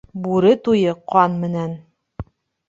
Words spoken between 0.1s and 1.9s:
Бүре туйы ҡан менән.